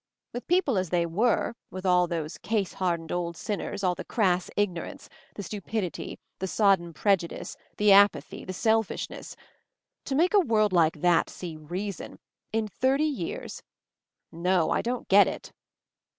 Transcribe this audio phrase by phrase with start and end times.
[0.33, 4.49] With people as they were, with all those case hardened old sinners, all the crass
[4.57, 9.35] ignorance, the stupidity, the sodden prejudice, the apathy, the selfishness—
[10.05, 12.17] to make a world like that see reason—
[12.51, 13.61] in thirty years
[14.31, 15.51] 1— No— I don't get it."